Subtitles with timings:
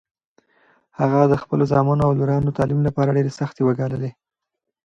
[0.99, 4.11] هغه د خپلو زامنو او لورانو د تعلیم لپاره ډېرې سختۍ وګاللې.